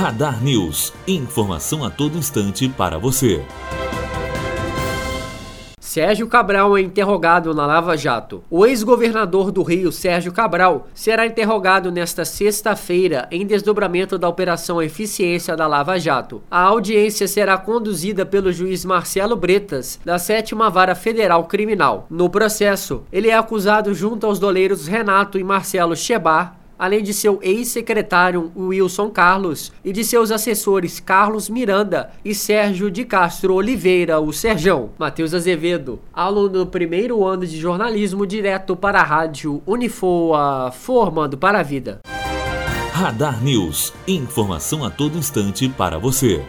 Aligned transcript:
Radar 0.00 0.42
News. 0.42 0.94
Informação 1.06 1.84
a 1.84 1.90
todo 1.90 2.16
instante 2.16 2.66
para 2.70 2.96
você. 2.96 3.44
Sérgio 5.78 6.26
Cabral 6.26 6.74
é 6.78 6.80
interrogado 6.80 7.52
na 7.52 7.66
Lava 7.66 7.98
Jato. 7.98 8.42
O 8.48 8.64
ex-governador 8.64 9.52
do 9.52 9.62
Rio, 9.62 9.92
Sérgio 9.92 10.32
Cabral, 10.32 10.88
será 10.94 11.26
interrogado 11.26 11.92
nesta 11.92 12.24
sexta-feira 12.24 13.28
em 13.30 13.44
desdobramento 13.44 14.16
da 14.16 14.26
Operação 14.26 14.80
Eficiência 14.80 15.54
da 15.54 15.66
Lava 15.66 15.98
Jato. 15.98 16.42
A 16.50 16.62
audiência 16.62 17.28
será 17.28 17.58
conduzida 17.58 18.24
pelo 18.24 18.50
juiz 18.50 18.86
Marcelo 18.86 19.36
Bretas, 19.36 20.00
da 20.02 20.18
Sétima 20.18 20.70
Vara 20.70 20.94
Federal 20.94 21.44
Criminal. 21.44 22.06
No 22.08 22.30
processo, 22.30 23.02
ele 23.12 23.28
é 23.28 23.36
acusado 23.36 23.92
junto 23.92 24.24
aos 24.24 24.38
doleiros 24.38 24.86
Renato 24.86 25.38
e 25.38 25.44
Marcelo 25.44 25.94
Chebar 25.94 26.59
além 26.80 27.02
de 27.02 27.12
seu 27.12 27.38
ex-secretário 27.42 28.50
Wilson 28.56 29.10
Carlos 29.10 29.70
e 29.84 29.92
de 29.92 30.02
seus 30.02 30.30
assessores 30.30 30.98
Carlos 30.98 31.50
Miranda 31.50 32.10
e 32.24 32.34
Sérgio 32.34 32.90
de 32.90 33.04
Castro 33.04 33.52
Oliveira, 33.52 34.18
o 34.18 34.32
Serjão. 34.32 34.88
Matheus 34.98 35.34
Azevedo, 35.34 36.00
aluno 36.10 36.48
do 36.48 36.66
primeiro 36.66 37.22
ano 37.26 37.46
de 37.46 37.58
jornalismo 37.58 38.26
direto 38.26 38.74
para 38.74 39.00
a 39.00 39.04
rádio 39.04 39.62
Unifoa, 39.66 40.72
formando 40.72 41.36
para 41.36 41.60
a 41.60 41.62
vida. 41.62 42.00
Radar 42.94 43.44
News, 43.44 43.92
informação 44.08 44.82
a 44.82 44.88
todo 44.88 45.18
instante 45.18 45.68
para 45.68 45.98
você. 45.98 46.42